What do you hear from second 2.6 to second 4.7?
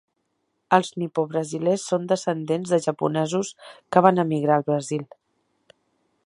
de japonesos que van emigrar al